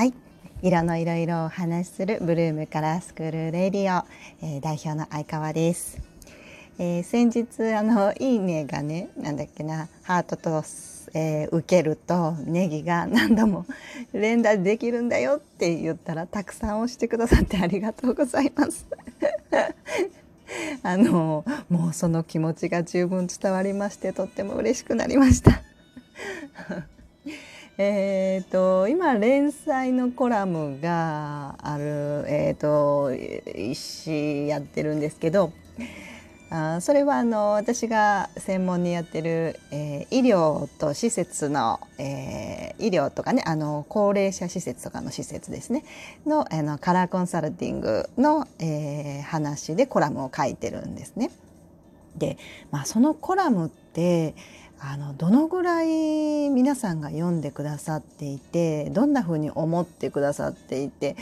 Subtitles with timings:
[0.00, 0.14] はい。
[0.62, 4.06] 色のいろいろお話しするブルームカラースクールレディオ、
[4.40, 6.00] えー、代表の相川です、
[6.78, 10.64] えー、先日あのいいねがねなんだっけなハートと、
[11.12, 13.66] えー、受けるとネギが何度も
[14.14, 18.86] 連打できるんだよって言ったらたくさん押してくださってありがとうございます。
[20.82, 25.60] あのもうその気持ちが十分伝わりましてとっても嬉しくなりました。
[27.82, 33.10] えーと、今連載のコラムがある、えーと、
[33.58, 35.50] 石やってるんですけど
[36.50, 45.82] あそれはあの私が専門にやってる、えー、医療と施設の、えー、医療とかねあの高齢者施設とかの施設ですね
[46.26, 51.30] のあのカラーコンサルティングの、えー、話でコラムを書いてるんですね。
[52.16, 52.38] で、
[52.70, 54.34] まあ、そのコラムって
[54.78, 61.16] あのどのぐらい皆さんが読んでくださっていてどんなふうに思ってくださっていて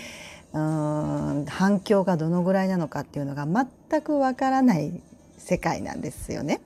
[0.52, 5.00] うん反響がどのぐらいなのかっていうのが全くわからない
[5.36, 6.60] 世界なんですよね。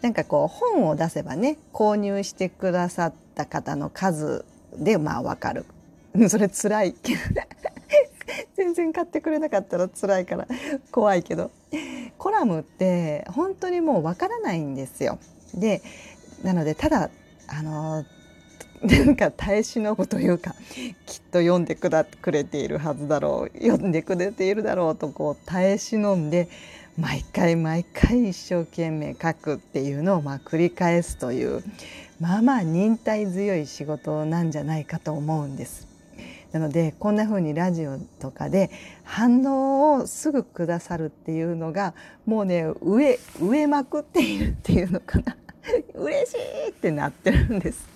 [0.00, 5.66] なんかこう本を出せばね購入してくださった方の数でまあわかる。
[6.28, 6.94] それ辛い
[8.56, 10.48] 全然買ってくれなかったら辛いから
[10.90, 11.50] 怖いけど
[12.20, 15.18] コラムって本当にもうわからないんですよ。
[15.54, 15.80] で
[16.44, 17.08] なのでただ
[17.48, 18.04] あの
[18.82, 20.54] なんか耐え忍ぶというか
[21.06, 26.50] きっと読んでくだくれているはずだろう読んでくれているだろうとこう耐え忍んで
[26.98, 31.64] 毎回毎回一生懸命書くっていうのをまあ繰り返すという
[32.20, 35.89] まあまあ忍耐強い仕事なんじゃないかと思うんです。
[36.52, 38.70] なのでこんな風にラジオとかで
[39.04, 41.94] 反応をすぐくださるっていうのが
[42.26, 45.36] もうね上上まくっているっていうのかな。
[45.94, 47.86] 嬉しいってなってるんです。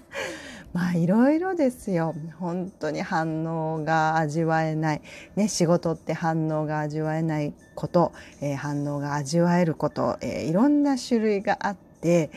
[0.72, 2.14] まあいろいろですよ。
[2.38, 5.02] 本当に反応が味わえない、
[5.34, 12.30] ね、仕事って反応が味わえないこと、えー、反応が味わえること、えー、いろんな種類があって、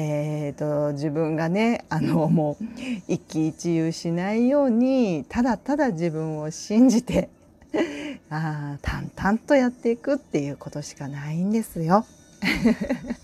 [0.00, 2.64] えーと、自分がねあのもう
[3.08, 7.28] 一喜一憂しないようにただただ自分を信じて
[8.30, 12.06] あ淡々とやっていくっていうことしかないんですよ。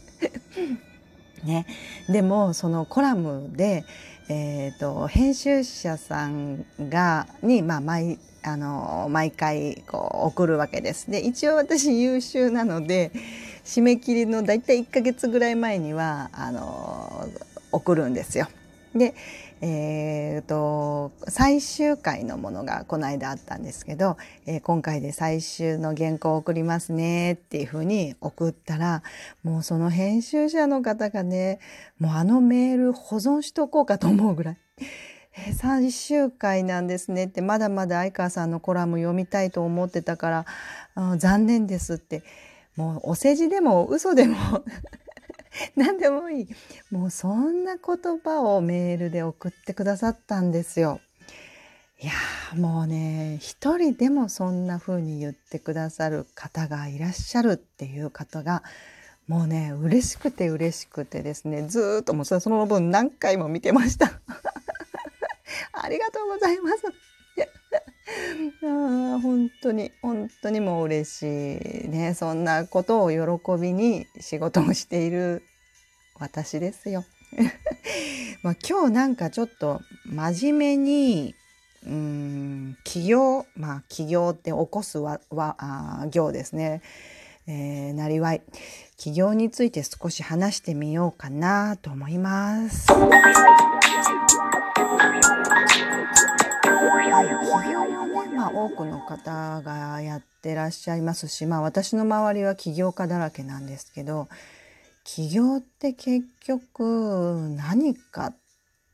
[1.44, 1.66] ね、
[2.08, 3.84] でもそのコラムで、
[4.28, 11.08] えーと、編集者さんがに、まあ、毎あの毎回こう送るわけです。
[11.08, 13.12] で一応私優秀なので
[13.64, 17.28] 締め切りのだいたい1ヶ月ぐらい前にはあの
[17.72, 18.48] 送るんですよ。
[18.94, 19.14] で、
[19.60, 24.16] えーと、最終回のものがこの間あったんですけど、
[24.46, 29.02] えー、今回で最終の原稿を送りますねっていうふうに送ったら
[29.42, 31.58] もうその編集者の方がね
[31.98, 34.56] もうあのメール保存しとこうかと思うぐらい。
[35.36, 40.44] えー、最終回なんですねってまだまだ相川さんのコラム読みたいと思ってたか
[40.94, 42.22] ら残念ですって
[42.76, 44.36] もうお世辞でも嘘でも
[45.76, 46.48] 何でもいい
[46.90, 51.00] もうそんな言葉をメールで送ってくださったんですよ。
[52.00, 52.12] いや
[52.58, 58.62] もうね一人でもそんな風に言ってくださる方がいらっしゃるっていう方が
[59.28, 64.20] もうね嬉しくて嬉しくてですねずっともうその分何回も見てました。
[65.72, 67.13] ありがとうございます。
[68.62, 75.42] あ本当に本当にもう嬉しいねそんなことを喜びに仕事をしている
[76.18, 77.04] 私ですよ。
[78.42, 81.34] まあ、今日なんかちょっと真面目に
[81.86, 86.82] うん起業まあ起業って起こすわわあ行ですね。
[87.46, 88.42] えー、なりわい
[88.96, 92.86] 起業について少し話してみようかなと思います。
[96.84, 97.80] 起業
[98.14, 104.28] はね、まあ、多くの方がやってらっしゃいますし、まあ、私の周りは起業家だらけなんですけど
[105.04, 108.36] 起業って結局何かっ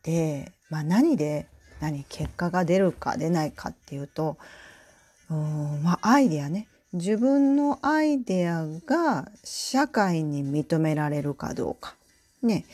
[0.02, 1.46] て、まあ、何で
[1.80, 4.36] 何結果が出るか出ないかっていうと
[5.30, 6.66] うんまあアイデアね。
[6.92, 11.94] 自分のアイデアが社会に認められるかどうか。
[12.42, 12.64] ね。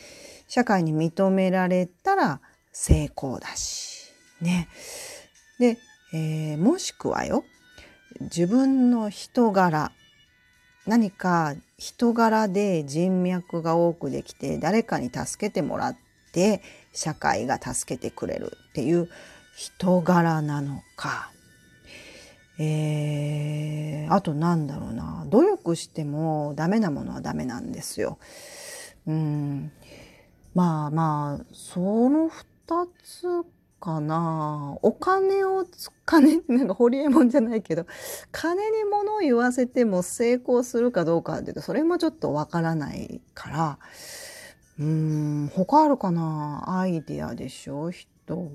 [0.47, 2.41] 社会に認められたら
[2.73, 4.11] 成功だし。
[4.41, 4.67] ね。
[5.59, 5.77] で、
[6.13, 7.43] えー、もしくはよ
[8.21, 9.91] 自分の人柄
[10.85, 15.97] 何か人柄で人脈が多くできて誰かに助けてもらっ
[16.31, 16.61] て
[16.93, 19.09] 社会が助けてくれるっていう
[19.55, 21.31] 人柄なのか、
[22.59, 25.25] えー、あとなんだろうな。
[25.27, 28.17] 努力してもダメなものはダメなんですよ。
[29.07, 29.71] うん。
[30.55, 33.45] まあまあその2つ
[33.79, 34.77] かな。
[34.81, 35.65] お金を
[36.05, 37.85] 金 なんかホリエモンじゃないけど
[38.31, 43.79] 金に物を言わせても成功するかどうかっていうとそれもちょっとわからないから。
[44.79, 46.63] うん他あるかな？
[46.79, 47.89] アイディアでしょ？
[47.89, 48.07] 人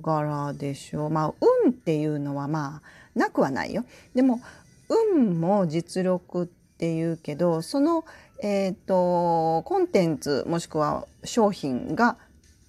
[0.03, 1.11] 柄でしょ？
[1.11, 1.35] まあ
[1.65, 3.85] 運っていうのはまあなくはないよ。
[4.15, 4.41] でも
[4.89, 8.05] 運も実力っていうけどその、
[8.43, 12.17] えーと、コンテンツもしくは商品が、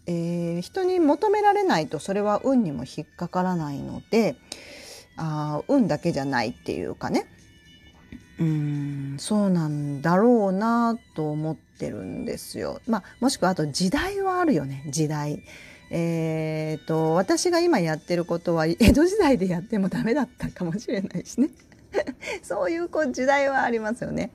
[0.05, 4.35] えー、人に求められないとそれは運にも引っかからないので
[5.15, 7.27] あ運だけじゃないっていうかね
[8.39, 12.81] うんそうなんだろうなと思ってるんですよ。
[12.87, 15.43] まあ、もしくはあと時代はあるよね時代。
[15.95, 21.49] えーと、私が今やってることは 江戸時代でやってもダメだったかもしれないしね
[22.41, 24.31] そういうこう時代はありますよね。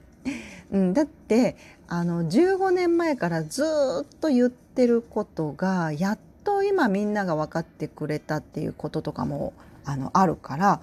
[0.70, 1.56] うん、だって
[1.88, 3.62] あの15年前からず
[4.02, 9.54] っと言ってることがやっと今みんなが分かってくれたっていうこととかも
[9.84, 10.82] あのあるから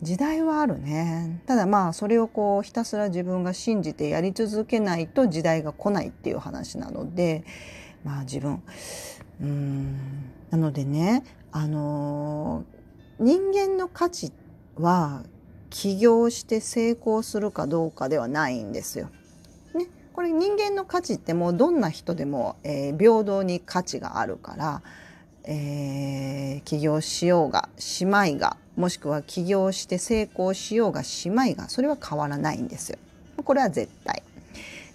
[0.00, 7.44] 時代はあるねただまあそれをこうひたすら自分が信じてやり続けないと時代が来ないっていう話なので
[8.04, 8.62] まあ自分
[9.40, 14.30] うんなのでね、あのー、人間の価値
[14.76, 15.24] は
[15.70, 19.10] 起業して成功するかどうかではないんですよ。
[20.14, 24.82] これ人間の価値ってもうどんな人でも、えー、平等に価値があるから、
[25.42, 27.68] えー、起業しようが
[28.00, 32.98] 姉妹がもしくは起業して成功しようが姉妹がそれは変わらないんですよ。
[33.44, 34.22] これは絶対。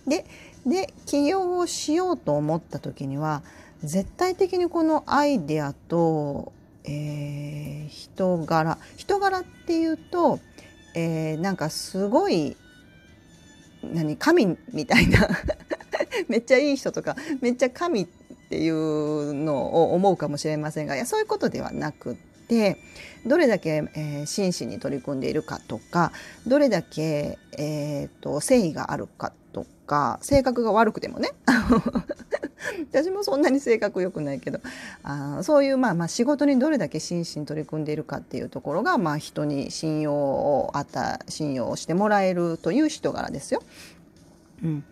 [0.07, 0.25] で
[0.65, 3.43] で起業をしようと思った時には
[3.83, 6.53] 絶対的にこのアイデアと、
[6.85, 10.39] えー、人柄人柄っていうと、
[10.95, 12.55] えー、なんかすごい
[13.83, 15.29] 何神みたいな。
[16.27, 18.07] めっちゃいい人とかめっちゃ神っ
[18.49, 22.15] ていうのを思うかもしれませんがいやそういうことではなくっ
[22.47, 22.77] て
[23.25, 26.11] どれだけ、えー、真摯に取り組んでいるかとか
[26.47, 31.31] どれだけ、えーと誠意があるかとか性格が悪くてもね。
[32.91, 34.59] 私もそんなに性格良くないけど。
[35.03, 43.61] あそういうまあまあ仕事にどれだけ真摯に取り組んでいるかっていうところがまあ人に信用をあった信用をしてもらえるという人柄ですよ。
[44.63, 44.83] うん、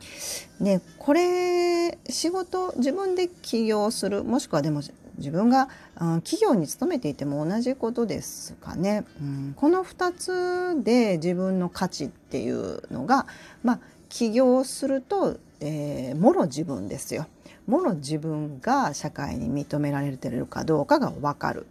[0.62, 4.81] でこれ仕事自分で起業するもしくはでも
[5.18, 5.68] 自分が、
[6.00, 13.25] うん、企業に勤めていても同じことですかね、うん、この2つで自分の価値っていうのが
[13.63, 17.27] まあ起業すると、えー、もろ自分ですよ。
[17.68, 21.68] もろ自分が社会に認められてるかどうかが分かる。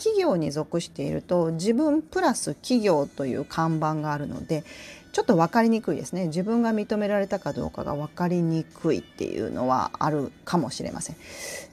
[0.00, 4.64] 企業に属していると自分プラス企業という看板があるので
[5.12, 6.28] ちょっと分かりにくいですね。
[6.28, 11.16] 自分が認められたかどうかが分かりにくいっていうのはあるかもしれません。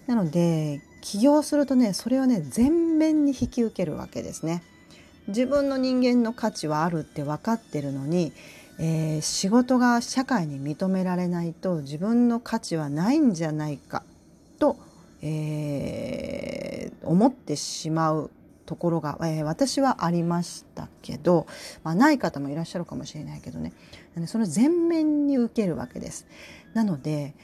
[0.08, 4.62] なので起業するとねそれをね全面に引き受けるわけですね。
[5.28, 8.34] 自分の人間の価値はあるって分かってるのに
[8.80, 14.04] えー、仕事が社会に認められないと自分の価値はないんじゃないか
[14.60, 14.78] と、
[15.22, 18.30] えー、思ってしまう
[18.68, 21.48] ところが、えー、私はありましたけど、
[21.84, 23.74] まあ、ない方もいらっしゃるかもしれないけどね
[24.28, 26.26] それを全面に受けるわけです。
[26.74, 27.36] なので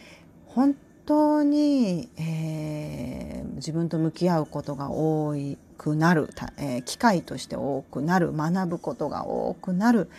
[0.47, 5.35] 本当に、えー、自分と向き合うことが多
[5.77, 10.09] くなる、えー、機会として多くなる学ぶことが多くなる。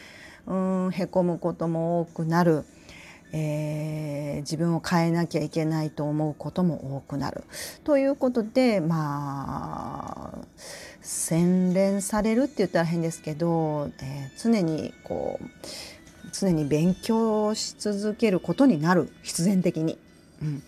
[0.47, 0.55] う
[0.89, 2.65] んへこむことも多くなる、
[3.33, 7.45] えー、自分を変えなきゃいけないと思うことも多くなる。
[7.85, 10.47] ということでまあ
[11.01, 15.45] 洗練されるって言ったら変ですけど、えー、常にこう
[16.33, 19.11] 常に勉強し続けることになる。
[19.23, 19.99] 必然的に。
[20.43, 20.63] うん、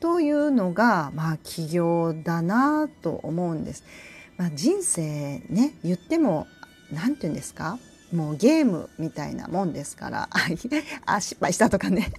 [0.00, 3.84] というのがまあ起業だなと思うんです。
[4.38, 6.46] まあ、人生ね言っても
[6.90, 7.78] 何て言うんですか？
[8.12, 10.28] もうゲームみたいなもんですから。
[11.06, 12.12] あ失敗したとかね。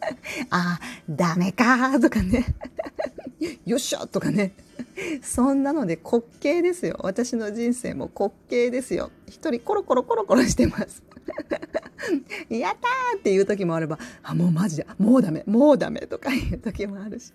[0.50, 0.78] あ
[1.08, 2.44] ダメかとかね。
[3.64, 4.52] よっしゃとかね。
[5.22, 6.98] そんなので滑稽ですよ。
[7.02, 9.10] 私の人生も滑稽ですよ。
[9.26, 11.02] 一人コロコロコロコロしてます。
[12.48, 15.44] やったーっていう時もあればあもうマジでもうダメ。
[15.46, 17.32] もうダメとかいう時もあるし。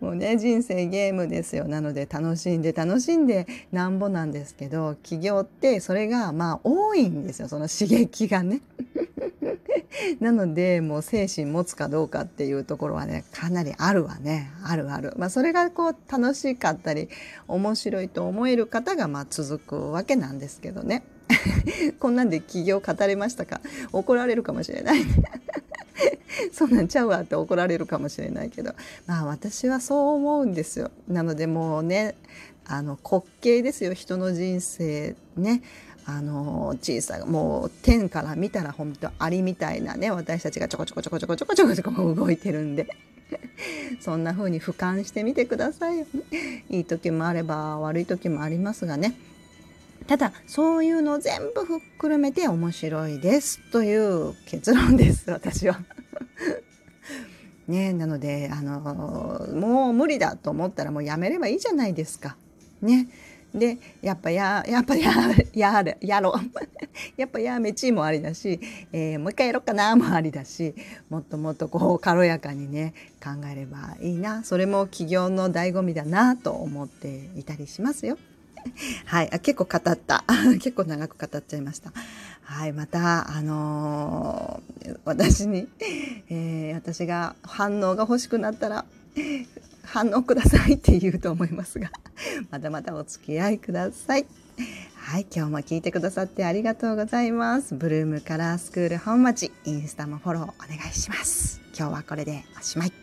[0.00, 8.60] もうね人生ゲームですよなので楽しんで楽しんでなんぼなんですけど起業ってそれがまあ多いんですよその刺激がね。
[10.20, 15.12] なのでもう精神持つかどうかっていうところはねかなりあるわねあるある。
[15.16, 17.08] まあ、それがこう楽しかったり
[17.46, 21.04] 面白いと思える方がまあ続くわけなんですけどね。
[22.00, 23.60] こんなんで起業語れましたか？
[23.92, 25.06] 怒られるかもしれない、ね
[26.52, 28.74] そんなんちゃうわって怒られるかもしれないけど。
[29.06, 30.90] まあ私はそう思うんですよ。
[31.08, 32.14] なのでもうね
[32.64, 33.94] あの滑稽ですよ。
[33.94, 35.62] 人の人生ね。
[36.04, 42.88] あの小さいもう天から見たら本当アリみたいなね私たちがちょこちょこちょこちょこちょこちょこちょこ動いてるんで。
[44.00, 46.06] そんな風に俯瞰してみてください。
[46.70, 49.14] いい時もあれば悪い時もありますがね。
[50.06, 55.78] ただそういうのを全部ふっくるめて面白いですという結論です私は。
[57.68, 58.80] ねなのであの
[59.54, 62.36] もう無理だと思ったらもうやめればいいじゃないですか。
[62.80, 63.08] ね。
[63.54, 65.12] でやっぱややっぱや
[65.52, 66.40] やややろう
[67.20, 68.58] やっぱやめちもありだし、
[68.92, 70.74] えー、もう一回やろうかなもありだし
[71.10, 78.16] もっともっとこう軽やかにね考えればいいなそれも起業の醍醐味だなと思っていたりしますよ。
[79.06, 80.24] はい、あ結構語った
[80.60, 81.92] 結構長く語っちゃいました。
[82.42, 85.68] はい、またあのー、私に、
[86.28, 88.84] えー、私が反応が欲しくなったら
[89.84, 91.90] 反応くださいって言うと思いますが
[92.50, 94.26] まだまだお付き合いください。
[94.96, 97.74] はい、今日も聞いてくださってありがとうございます。
[97.74, 101.60] ブルームカラースクール本町インスタもフォローお願いします。
[101.76, 103.01] 今日はこれでおしまい。